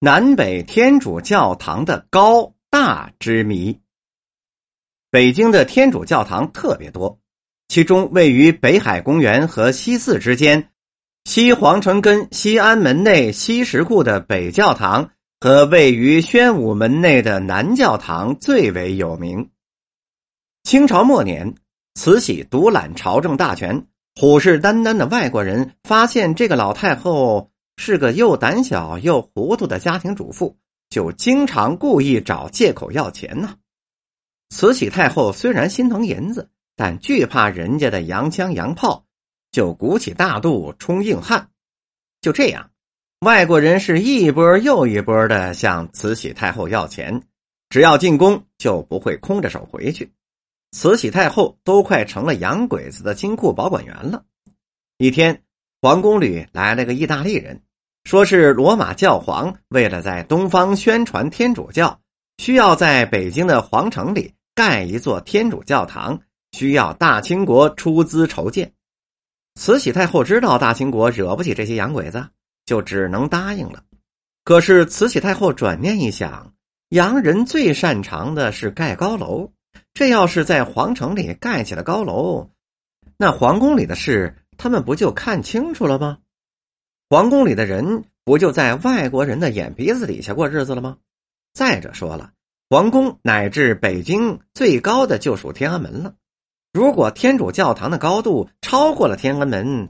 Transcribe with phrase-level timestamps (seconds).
[0.00, 3.80] 南北天主教堂的高大之谜。
[5.10, 7.18] 北京的天主教堂特别多，
[7.66, 10.70] 其中位于北海公园和西四之间、
[11.24, 19.50] 西皇城根西安门内西石库的北教堂和位于宣武门内的南教堂最为有名。
[20.62, 21.56] 清朝末年，
[21.96, 27.50] 慈禧独揽朝政大权，虎视眈眈的外国人发现这个老太后。
[27.78, 30.58] 是个又胆小又糊涂的家庭主妇，
[30.90, 33.56] 就经常故意找借口要钱呢。
[34.50, 39.06] 慈禧太后虽然心疼银子，但惧怕人家的洋枪洋炮，
[39.52, 41.50] 就鼓起大肚充硬汉。
[42.20, 42.70] 就这样，
[43.20, 47.22] 外国人是一波又一波的向慈禧太后要钱，
[47.70, 50.12] 只要进宫就不会空着手回去。
[50.72, 54.24] 慈禧太后都快成了洋鬼子的金库保管员了。
[54.96, 55.44] 一天，
[55.80, 57.62] 皇宫里来了个意大利人。
[58.08, 62.00] 说是罗马教皇为了在东方宣传天主教，
[62.38, 66.18] 需要在北京的皇城里盖一座天主教堂，
[66.52, 68.72] 需要大清国出资筹建。
[69.56, 72.26] 慈禧太后知道大清国惹不起这些洋鬼子，
[72.64, 73.82] 就只能答应了。
[74.42, 76.54] 可是慈禧太后转念一想，
[76.88, 79.52] 洋人最擅长的是盖高楼，
[79.92, 82.48] 这要是在皇城里盖起了高楼，
[83.18, 86.16] 那皇宫里的事他们不就看清楚了吗？
[87.10, 90.98] 皇宫里的人不就在外国人的眼皮子底下过日子了吗？
[91.54, 92.32] 再者说了，
[92.68, 96.12] 皇宫乃至北京最高的就属天安门了。
[96.70, 99.88] 如果天主教堂的高度超过了天安门，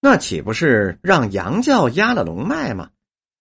[0.00, 2.88] 那岂不是让洋教压了龙脉吗？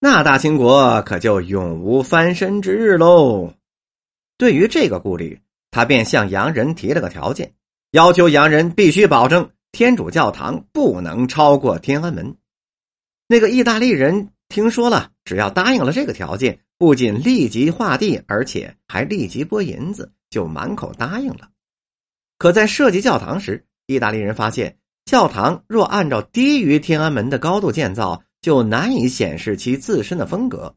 [0.01, 3.53] 那大清国可就永无翻身之日喽。
[4.37, 5.39] 对于这个顾虑，
[5.71, 7.53] 他便向洋人提了个条件，
[7.91, 12.35] 要求洋人必须保证天主教堂不能超过天安门。
[13.33, 21.49] 那个意大利人听说了，只要答应了这个条件，不仅立即划地，而且还立即拨银子，就满口答应了。
[22.37, 30.75] 可在设计教堂时，意大利人发现，教堂若按照低于天安门的高度建造，就难以显示其自身的风格。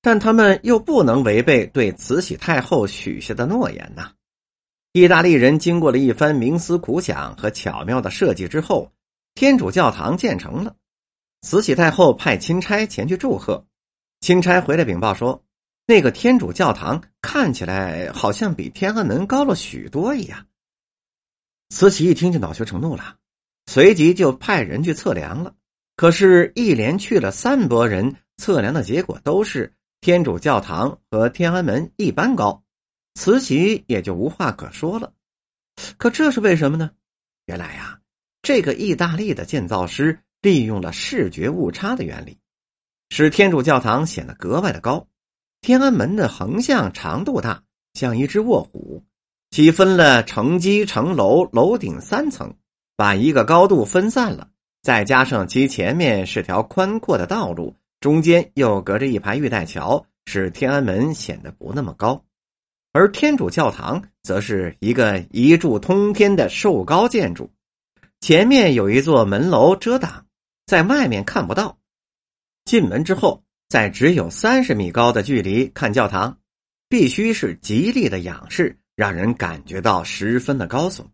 [0.00, 4.12] 但他们又不能违背对慈禧太后许下的诺言呐。
[4.94, 8.90] 意大利人经过了一番冥思苦想和巧妙的设计之后，
[9.34, 10.74] 天主教堂建成了。
[11.42, 13.64] 慈禧太后派钦差前去祝贺，
[14.20, 15.44] 钦差回来禀报说
[15.86, 20.46] ：“那个天主教堂看起来好像比天安门高了许多一样。”
[21.70, 23.16] 慈禧一听就恼羞成怒了，
[23.66, 25.54] 随即就派人去测量了。
[25.94, 32.62] 可是，一连去了三拨人，测量的结果都是天主教堂和天安门一般高，
[33.14, 35.12] 慈禧也就无话可说了。
[35.96, 36.90] 可这是为什么呢？
[37.46, 38.00] 原来呀，
[38.42, 40.18] 这个意大利的建造师。
[40.40, 42.38] 利用了视觉误差的原理，
[43.10, 45.08] 使天主教堂显得格外的高。
[45.60, 49.02] 天安门的横向长度大，像一只卧虎，
[49.50, 52.54] 其分了城基、城楼、楼顶三层，
[52.96, 54.50] 把一个高度分散了。
[54.82, 62.24] 再加上其前面是条宽阔的道路，中间又隔着一排玉带桥，使天安门显得不那么高。
[62.92, 67.50] 而天主教堂则是一个一柱通天的瘦高建筑，
[68.20, 70.26] 前面有一座门楼遮挡。
[70.68, 71.78] 在外面看不到，
[72.66, 76.38] 进门之后，在只有三十米高的距离看教堂，
[76.90, 81.06] 必须是极力的仰视，让人感觉到十分的高耸。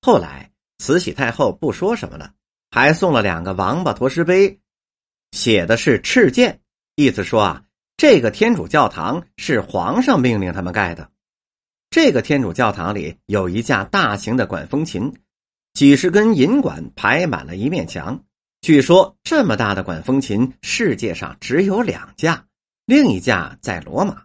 [0.00, 2.34] 后来，慈禧太后不说什么了，
[2.70, 4.60] 还送了两个王八驼石碑，
[5.32, 6.60] 写的是敕建，
[6.94, 7.64] 意思说啊，
[7.96, 11.10] 这个天主教堂是皇上命令他们盖的。
[11.90, 15.12] 这个天主教堂里有一架大型的管风琴，
[15.72, 18.24] 几十根银管排满了一面墙。
[18.64, 22.46] 据说这么大的管风琴世界上只有两架，
[22.86, 24.22] 另一架在罗马。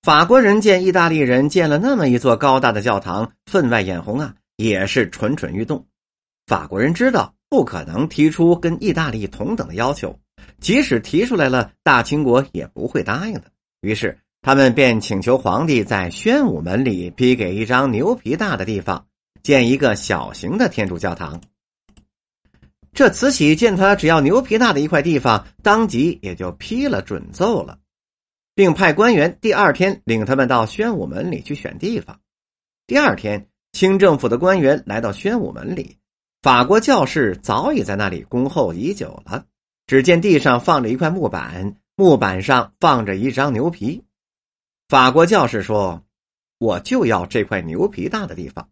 [0.00, 5.86] 法国人见意大利人建了那么一座高大的教堂，分外眼红啊，也是蠢蠢欲动。
[6.46, 10.18] 法国人知道不可能提出跟意大利同等的要求，
[10.58, 13.44] 即使提出来了，大清国也不会答应的。
[13.82, 19.04] 于是他们便请求皇帝在宣武门里批给一张牛皮大的地方，
[19.42, 21.38] 建一个小型的天主教堂。
[22.94, 27.78] 这慈禧见他只要牛皮大的一块地方，当即也就批了准奏了，
[28.54, 32.20] 并派官员第二天领他们到宣武门里去选地方。
[32.86, 35.96] 第二天，清政府的官员来到宣武门里，
[36.42, 39.46] 法国教士早已在那里恭候已久了。
[39.86, 44.04] 只见地上放着一块木板，木板上放着一张牛皮。
[44.88, 46.04] 法国教士说
[46.60, 48.68] ：“我就要这块牛皮大的地方。”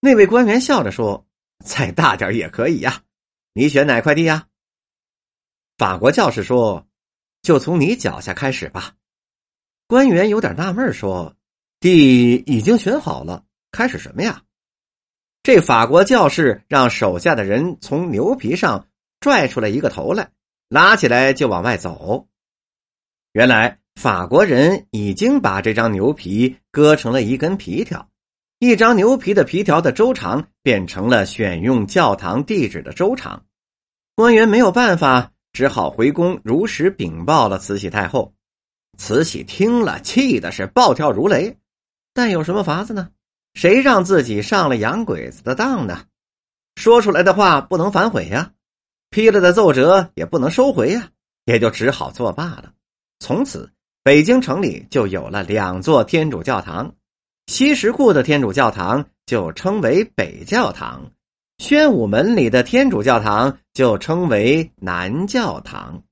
[0.00, 1.27] 那位官员笑着说。
[1.64, 3.02] 再大点也可以呀，
[3.52, 4.46] 你选哪块地呀？
[5.76, 6.86] 法国教士说
[7.42, 8.94] ：“就从你脚下开始吧。”
[9.86, 11.36] 官员有点纳闷，说
[11.80, 14.42] ：“地已经选好了，开始什么呀？”
[15.42, 18.88] 这法国教士让手下的人从牛皮上
[19.20, 20.30] 拽出来一个头来，
[20.68, 22.28] 拉起来就往外走。
[23.32, 28.10] 原来法国人已经把这张牛皮割成了一根皮条，
[28.60, 33.44] 一张牛皮的皮条的周长变成了选用教堂地址的周长。
[34.16, 38.34] 官员没有办法，只好回宫如实禀报了慈禧太后。
[38.96, 41.56] 慈禧听了，气的是暴跳如雷，
[42.12, 43.10] 但有什么法子呢？
[43.54, 46.06] 谁让自己上了洋鬼子的当呢？
[46.74, 48.50] 说出来的话不能反悔呀，
[49.10, 51.10] 批了的奏折也不能收回呀，
[51.44, 52.72] 也就只好作罢了。
[53.20, 53.70] 从此，
[54.02, 56.92] 北京城里就有了两座天主教堂，
[57.48, 61.10] 西什库的天主教堂就称为北教堂，
[61.56, 66.02] 宣武门里的天主教堂就称为南教堂。